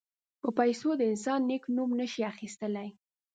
په 0.41 0.47
پیسو 0.57 0.89
د 0.95 1.01
انسان 1.11 1.39
نېک 1.49 1.63
نوم 1.75 1.89
نه 1.99 2.05
شي 2.11 2.21
اخیستلای. 2.33 2.89